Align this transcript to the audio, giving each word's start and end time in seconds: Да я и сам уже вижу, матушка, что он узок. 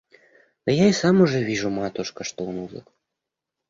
Да 0.65 0.71
я 0.73 0.87
и 0.89 0.93
сам 0.93 1.21
уже 1.21 1.43
вижу, 1.43 1.69
матушка, 1.69 2.23
что 2.23 2.43
он 2.47 2.57
узок. 2.57 2.91